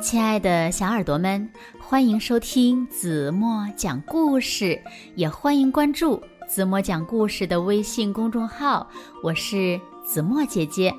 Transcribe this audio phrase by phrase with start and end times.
[0.00, 1.46] 亲爱的小耳朵们，
[1.78, 4.80] 欢迎收听子墨讲故事，
[5.14, 8.88] 也欢迎关注子墨讲故事的微信公众号。
[9.22, 10.94] 我是子墨姐姐。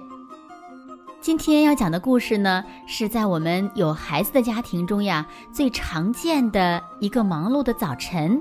[1.19, 8.39] 今天要讲的故事呢，是在我们有孩子的家庭中呀最常见的一个忙碌的早晨。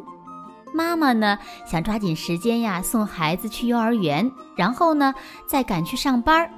[0.75, 5.15] 妈妈呢想抓紧时间呀送孩子去幼儿园，然后呢
[5.47, 6.51] 再赶去上班儿。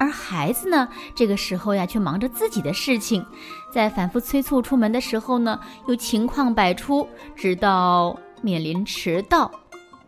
[0.00, 3.24] 而孩子呢，这个时候呀，却忙着自己的事情，
[3.70, 9.50] 在反复催促出门的时候呢，又情况百出，直到面临迟到。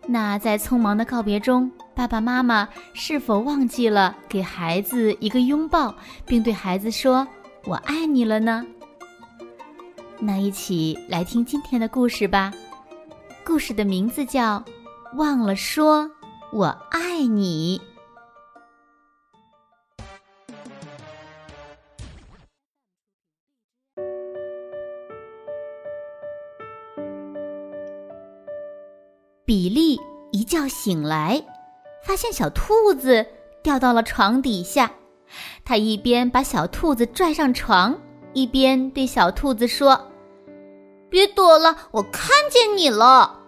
[0.06, 7.29] 那在匆忙的告别中，爸爸妈妈是否忘记了给孩子一个拥抱，并对孩子说
[7.66, 8.66] “我爱你”了呢？
[10.18, 12.51] 那一起来听今天的故事吧。
[13.45, 14.59] 故事的名字叫
[15.16, 16.10] 《忘了说
[16.51, 17.79] 我爱你》。
[29.54, 30.00] 比利
[30.30, 31.45] 一觉醒来，
[32.02, 33.26] 发现小兔子
[33.62, 34.90] 掉到了床底下。
[35.62, 37.95] 他一边把小兔子拽上床，
[38.32, 40.08] 一边对小兔子说
[41.10, 43.40] ：“别躲了，我看见你了。”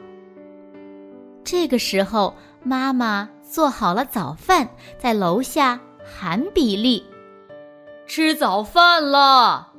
[1.42, 7.02] 这个时候，妈妈做好了早饭，在楼下喊比利
[8.06, 9.72] ：“吃早饭了。”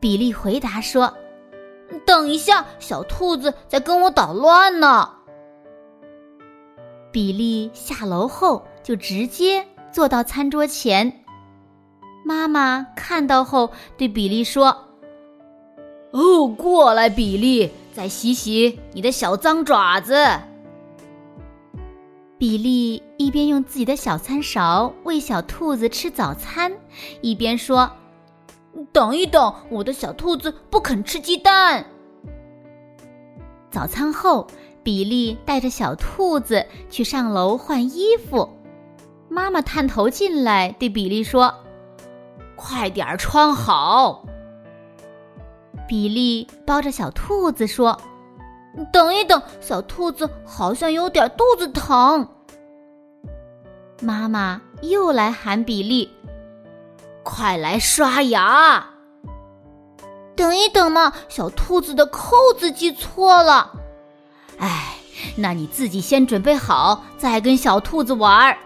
[0.00, 1.14] 比利回答说。
[2.04, 5.08] 等一下，小兔子在跟我捣乱呢。
[7.10, 11.24] 比利下楼后就直接坐到餐桌前。
[12.24, 14.76] 妈妈看到后对比利说
[16.12, 20.16] ：“哦，过来，比利，再洗洗你的小脏爪子。”
[22.38, 26.72] 比利一边用自己的小餐勺喂小兔子吃早餐，
[27.20, 27.90] 一边说。
[28.90, 31.84] 等一等，我的小兔子不肯吃鸡蛋。
[33.72, 34.46] 早餐后，
[34.82, 38.48] 比利带着小兔子去上楼换衣服。
[39.30, 41.54] 妈妈探头进来，对比利说
[42.54, 44.26] ：“快点穿好。”
[45.88, 47.98] 比利抱着小兔子说
[48.92, 52.28] ：“等一等，小兔子好像有点肚子疼。”
[54.02, 56.10] 妈妈又来喊比利。
[57.22, 58.91] 快来刷牙！
[60.42, 63.70] 等一等嘛，小兔子的扣子系错了。
[64.58, 64.96] 哎，
[65.36, 68.58] 那你自己先准备好，再跟小兔子玩。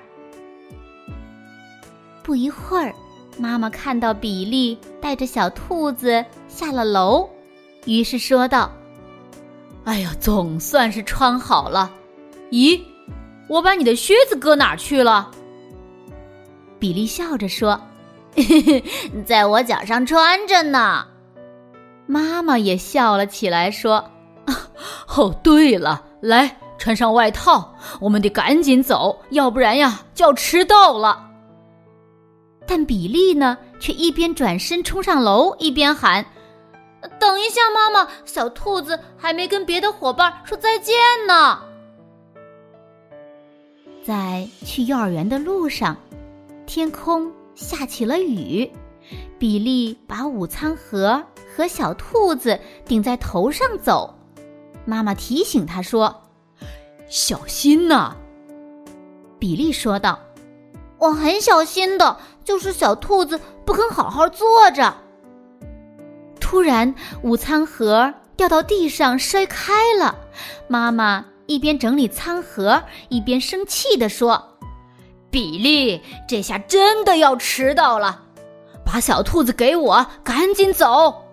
[2.23, 2.95] 不一会儿，
[3.37, 7.29] 妈妈看到比利带着小兔子下了楼，
[7.85, 8.73] 于是说道
[9.85, 11.93] ：“哎呀，总算是穿好了。
[12.51, 12.81] 咦，
[13.51, 15.31] 我把你的靴子搁哪去了？”
[16.81, 17.79] 比利笑着说。
[19.27, 21.07] 在我脚上穿着呢，
[22.07, 24.11] 妈妈也笑了起来，说
[25.17, 31.31] ：“哦，对了，来穿上外套，我们得赶紧走，要不然呀就要迟到了。”
[32.67, 36.25] 但比利呢，却一边转身冲上楼，一边喊
[37.19, 40.95] ：“等一下，妈妈，小兔子还没跟别的伙伴说再见
[41.27, 41.61] 呢。”
[44.03, 45.97] 在去幼儿园的路上，
[46.67, 47.33] 天空。
[47.55, 48.71] 下起了雨，
[49.39, 51.25] 比利把午餐盒
[51.57, 54.15] 和小兔子顶在头上走。
[54.85, 56.23] 妈妈提醒他说
[57.09, 58.15] ：“小心呐！”
[59.41, 60.19] 比利说道
[60.99, 64.95] ：“我很小心的，就是小兔子不肯好好坐着。”
[66.39, 70.19] 突然，午餐盒掉到地上摔开了。
[70.69, 74.53] 妈妈一边整理餐盒，一边生气地说。
[75.31, 78.23] 比利，这下真的要迟到了！
[78.85, 81.26] 把小兔子给我，赶紧走！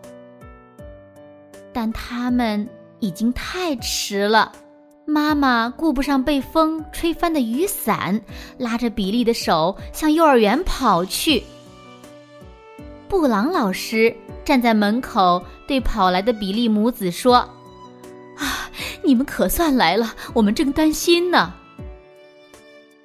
[1.73, 2.67] 但他们
[2.99, 4.51] 已经太迟了。
[5.05, 8.21] 妈妈顾不上被风吹翻的雨伞，
[8.57, 11.43] 拉着比利的手向幼儿园跑去。
[13.09, 14.15] 布朗老师
[14.45, 17.35] 站在门口，对跑来的比利母子说
[18.39, 18.69] ：“啊，
[19.03, 21.53] 你们可算来了，我们正担心呢。”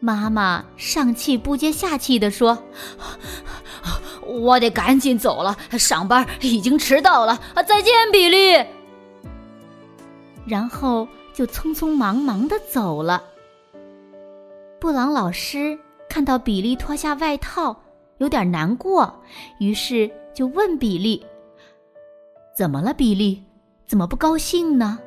[0.00, 2.62] 妈妈上气不接下气地说
[4.28, 7.62] ：“我得赶紧走了，上班已经迟到了啊。
[7.62, 8.62] 再见，比利。”
[10.46, 13.24] 然后就匆匆忙忙的走了。
[14.78, 15.78] 布朗老师
[16.08, 17.74] 看到比利脱下外套，
[18.18, 19.12] 有点难过，
[19.58, 21.26] 于是就问比利
[22.54, 23.42] ：“怎么了，比利？
[23.86, 24.98] 怎么不高兴呢？”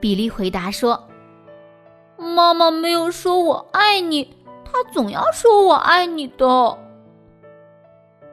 [0.00, 1.04] 比利回答说。
[2.20, 6.78] 妈妈没有说我爱你，她总要说我爱你的。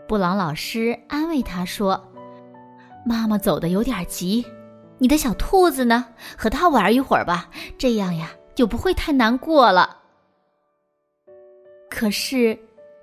[0.08, 2.00] 布朗老师安慰他说
[3.06, 4.46] ：“妈妈走的有点急，
[5.00, 6.06] 你的小兔子呢？
[6.38, 10.02] 和它玩一会儿吧，这样呀就不会太难过了。”
[11.90, 12.60] 可是，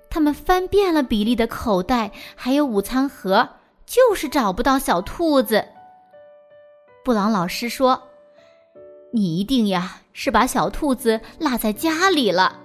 [0.09, 3.49] 他们翻遍了比利的口袋，还有午餐盒，
[3.85, 5.65] 就是找不到小兔子。
[7.03, 8.01] 布朗老师说
[9.11, 12.61] ：“你一定呀是把小兔子落在家里了。”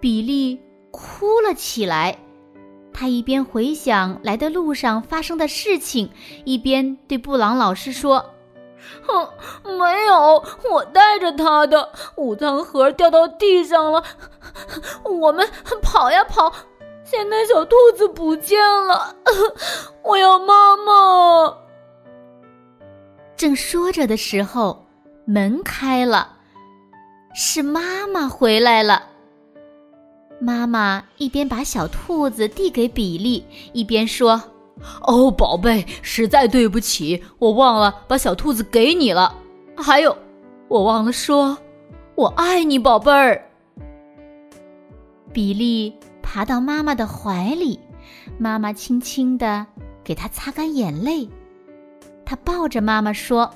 [0.00, 2.16] 比利哭了起来，
[2.98, 6.10] 他一边回想来的路上发生的事情，
[6.44, 8.34] 一边对布朗老师说。
[9.06, 9.28] 哼，
[9.78, 14.02] 没有，我带着他的午餐盒掉到地上了。
[15.04, 15.48] 我们
[15.80, 16.52] 跑呀跑，
[17.04, 19.14] 现在小兔子不见了，
[20.02, 21.56] 我要妈妈。
[23.36, 24.84] 正说着的时候，
[25.24, 26.36] 门开了，
[27.32, 29.07] 是妈妈回来了。
[30.40, 34.40] 妈妈一边把小兔子递给比利，一边说。
[35.02, 39.34] 哦，宝贝，实在对不起，我忘了把小兔子给你了。
[39.76, 40.16] 还有，
[40.68, 41.58] 我忘了说，
[42.14, 43.44] 我爱你，宝贝儿。
[45.32, 45.92] 比利
[46.22, 47.80] 爬到妈妈的怀里，
[48.38, 49.66] 妈妈轻轻的
[50.04, 51.28] 给他擦干眼泪。
[52.24, 53.50] 他抱着妈妈说：“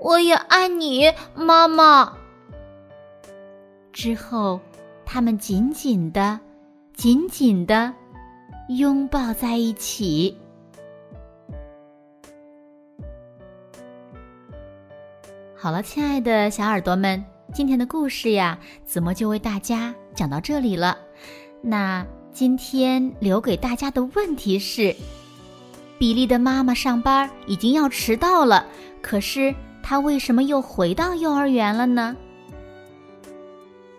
[0.00, 2.14] 我也爱你，妈妈。”
[3.92, 4.58] 之后，
[5.12, 6.38] 他们紧紧的，
[6.94, 7.92] 紧紧的。
[8.68, 10.38] 拥抱在一起。
[15.56, 20.96] 好了，亲爱的小耳朵们，今天的故事呀，子墨就为大家讲到这里了。
[21.60, 24.94] 那今天留给大家的问题是：
[25.98, 28.64] 比利的妈妈上班已经要迟到了，
[29.02, 29.52] 可是
[29.82, 32.16] 她为什么又回到幼儿园了呢？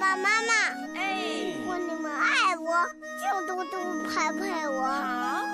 [0.00, 0.52] 爸爸妈妈。
[0.96, 2.86] 哎，如果你们爱我，
[3.20, 3.74] 就多多
[4.08, 4.78] 拍拍我；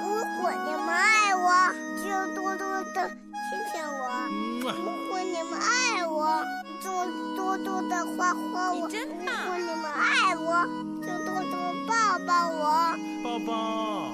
[0.02, 0.06] 如
[0.40, 2.04] 果你们爱我，就
[2.34, 3.92] 多多的亲亲我；
[4.60, 6.44] 如果你们爱我，
[6.82, 6.90] 就
[7.36, 8.88] 多多的夸夸我；如
[9.46, 10.66] 果你们爱我，
[11.00, 11.54] 就多多
[11.86, 12.62] 抱抱我。
[13.22, 14.12] 抱抱。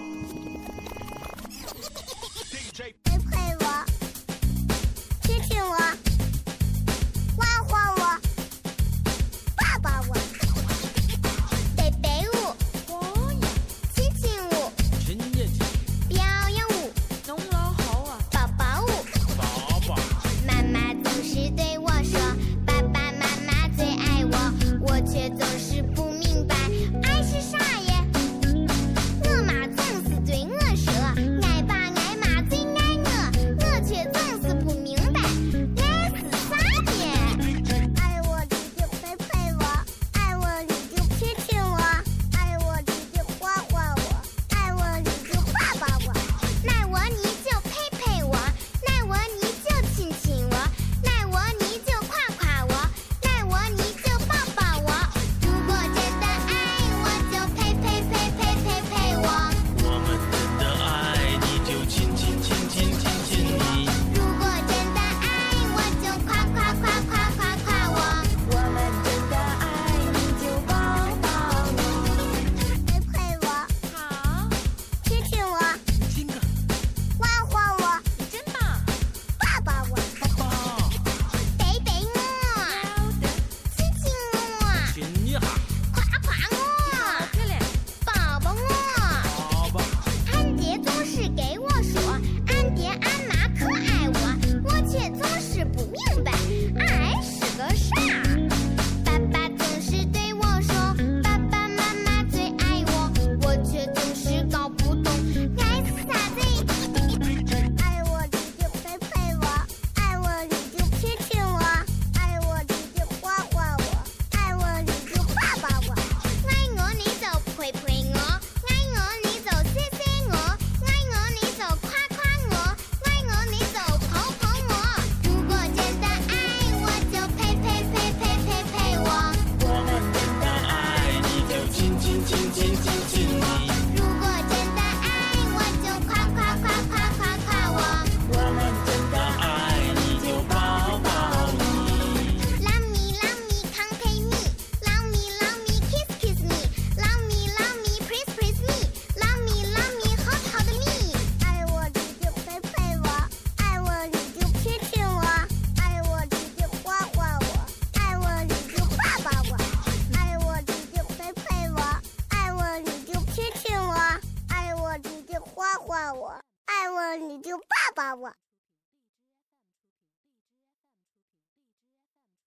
[168.20, 168.49] 我。